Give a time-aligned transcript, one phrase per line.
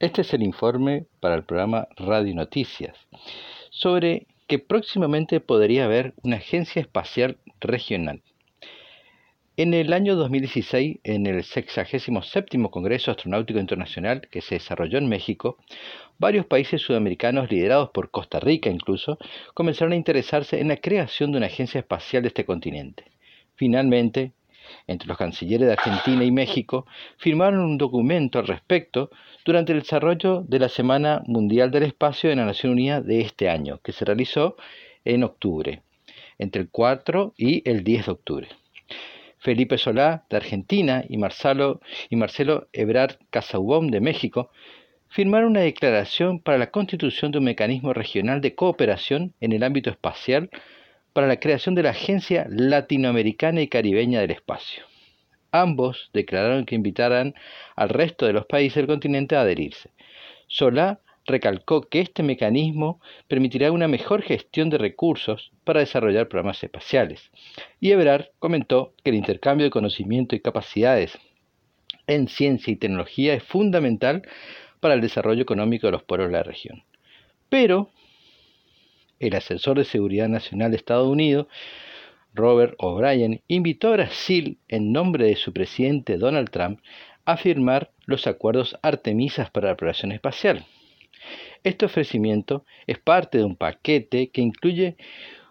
[0.00, 2.96] Este es el informe para el programa Radio Noticias
[3.68, 8.22] sobre que próximamente podría haber una agencia espacial regional.
[9.58, 15.58] En el año 2016, en el 67 Congreso Astronáutico Internacional que se desarrolló en México,
[16.18, 19.18] varios países sudamericanos, liderados por Costa Rica incluso,
[19.52, 23.04] comenzaron a interesarse en la creación de una agencia espacial de este continente.
[23.54, 24.32] Finalmente,
[24.86, 29.10] entre los cancilleres de Argentina y México, firmaron un documento al respecto
[29.44, 33.48] durante el desarrollo de la Semana Mundial del Espacio de la Nación Unida de este
[33.48, 34.56] año, que se realizó
[35.04, 35.82] en octubre,
[36.38, 38.48] entre el 4 y el 10 de octubre.
[39.38, 41.80] Felipe Solá, de Argentina, y Marcelo,
[42.10, 44.50] y Marcelo Ebrard Casaubon, de México,
[45.08, 49.90] firmaron una declaración para la constitución de un mecanismo regional de cooperación en el ámbito
[49.90, 50.50] espacial
[51.12, 54.84] para la creación de la Agencia Latinoamericana y Caribeña del Espacio.
[55.52, 57.34] Ambos declararon que invitarán
[57.74, 59.90] al resto de los países del continente a adherirse.
[60.46, 67.30] Solá recalcó que este mecanismo permitirá una mejor gestión de recursos para desarrollar programas espaciales.
[67.80, 71.18] Y Ebrard comentó que el intercambio de conocimiento y capacidades
[72.06, 74.22] en ciencia y tecnología es fundamental
[74.80, 76.82] para el desarrollo económico de los pueblos de la región.
[77.48, 77.90] Pero
[79.20, 81.46] el asesor de seguridad nacional de Estados Unidos,
[82.34, 86.80] Robert O'Brien, invitó a Brasil, en nombre de su presidente Donald Trump,
[87.24, 90.64] a firmar los acuerdos Artemisas para la operación espacial.
[91.62, 94.96] Este ofrecimiento es parte de un paquete que incluye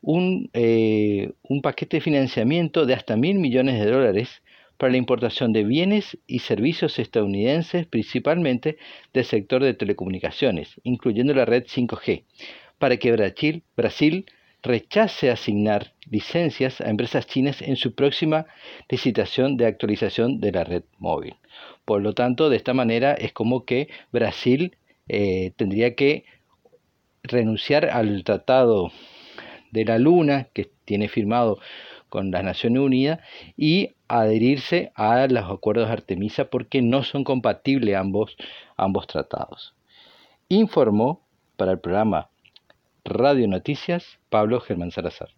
[0.00, 4.42] un, eh, un paquete de financiamiento de hasta mil millones de dólares
[4.76, 8.78] para la importación de bienes y servicios estadounidenses, principalmente
[9.12, 12.24] del sector de telecomunicaciones, incluyendo la red 5G,
[12.82, 14.26] para que Brasil, Brasil
[14.60, 18.46] rechace asignar licencias a empresas chinas en su próxima
[18.88, 21.36] licitación de actualización de la red móvil.
[21.84, 26.24] Por lo tanto, de esta manera es como que Brasil eh, tendría que
[27.22, 28.90] renunciar al tratado
[29.70, 31.60] de la Luna que tiene firmado
[32.08, 33.20] con las Naciones Unidas
[33.56, 38.36] y adherirse a los acuerdos de Artemisa porque no son compatibles ambos,
[38.76, 39.72] ambos tratados.
[40.48, 41.24] Informó
[41.56, 42.31] para el programa
[43.12, 45.28] Radio Noticias, Pablo Germán Salazar.